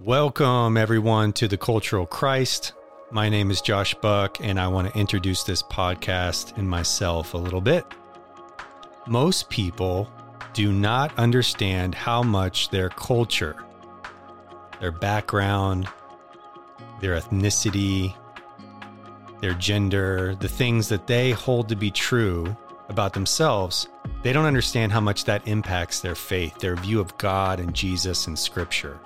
[0.00, 2.72] Welcome, everyone, to the Cultural Christ.
[3.12, 7.38] My name is Josh Buck, and I want to introduce this podcast and myself a
[7.38, 7.86] little bit.
[9.06, 10.10] Most people
[10.52, 13.54] do not understand how much their culture,
[14.80, 15.86] their background,
[17.00, 18.16] their ethnicity,
[19.40, 22.56] their gender, the things that they hold to be true
[22.88, 23.86] about themselves,
[24.24, 28.26] they don't understand how much that impacts their faith, their view of God and Jesus
[28.26, 28.98] and Scripture.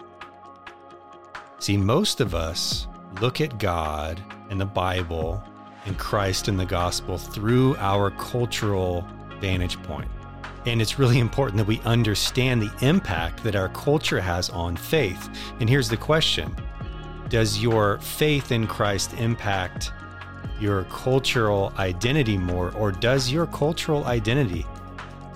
[1.61, 2.87] See, most of us
[3.21, 5.43] look at God and the Bible
[5.87, 9.05] and Christ and the gospel through our cultural
[9.41, 10.09] vantage point.
[10.66, 15.29] And it's really important that we understand the impact that our culture has on faith.
[15.61, 16.55] And here's the question
[17.29, 19.93] Does your faith in Christ impact
[20.61, 24.66] your cultural identity more, or does your cultural identity,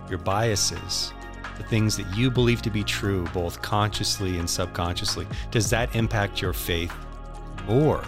[0.08, 1.12] your biases,
[1.56, 6.40] the things that you believe to be true, both consciously and subconsciously, does that impact
[6.40, 6.92] your faith
[7.66, 8.04] more?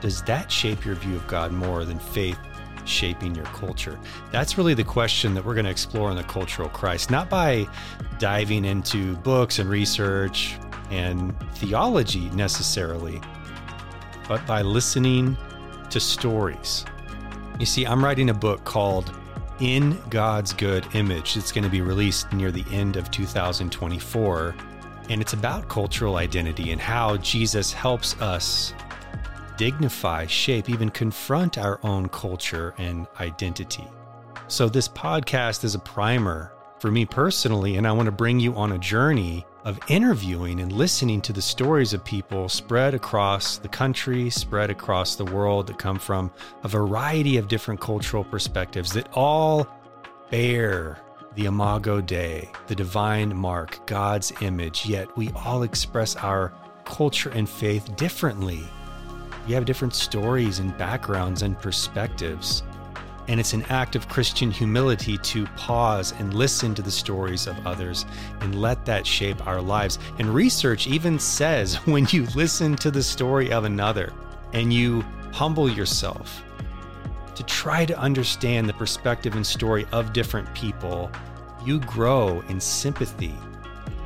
[0.00, 2.38] Does that shape your view of God more than faith
[2.84, 3.98] shaping your culture?
[4.30, 7.66] That's really the question that we're going to explore in the Cultural Christ, not by
[8.18, 10.56] diving into books and research
[10.90, 13.20] and theology necessarily,
[14.28, 15.36] but by listening
[15.90, 16.84] to stories.
[17.58, 19.14] You see, I'm writing a book called
[19.62, 21.36] in God's Good Image.
[21.36, 24.56] It's going to be released near the end of 2024.
[25.08, 28.74] And it's about cultural identity and how Jesus helps us
[29.56, 33.86] dignify, shape, even confront our own culture and identity.
[34.48, 38.54] So, this podcast is a primer for me personally, and I want to bring you
[38.56, 43.68] on a journey of interviewing and listening to the stories of people spread across the
[43.68, 46.30] country, spread across the world that come from
[46.64, 49.66] a variety of different cultural perspectives that all
[50.30, 50.98] bear
[51.34, 56.52] the Imago Dei, the divine mark, God's image, yet we all express our
[56.84, 58.62] culture and faith differently.
[59.46, 62.62] We have different stories and backgrounds and perspectives.
[63.28, 67.66] And it's an act of Christian humility to pause and listen to the stories of
[67.66, 68.04] others
[68.40, 69.98] and let that shape our lives.
[70.18, 74.12] And research even says when you listen to the story of another
[74.52, 75.02] and you
[75.32, 76.42] humble yourself
[77.34, 81.10] to try to understand the perspective and story of different people,
[81.64, 83.34] you grow in sympathy,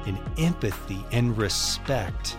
[0.07, 2.37] in empathy, and respect.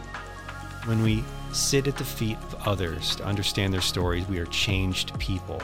[0.85, 5.17] When we sit at the feet of others to understand their stories, we are changed
[5.19, 5.61] people.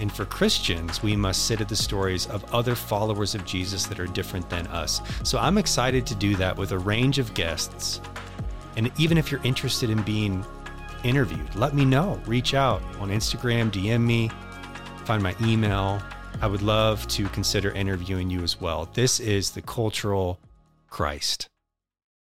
[0.00, 4.00] And for Christians, we must sit at the stories of other followers of Jesus that
[4.00, 5.00] are different than us.
[5.22, 8.00] So I'm excited to do that with a range of guests.
[8.76, 10.44] And even if you're interested in being
[11.04, 12.20] interviewed, let me know.
[12.26, 14.30] Reach out on Instagram, DM me,
[15.04, 16.02] find my email.
[16.42, 18.88] I would love to consider interviewing you as well.
[18.94, 20.40] This is the Cultural
[20.88, 21.46] Christ.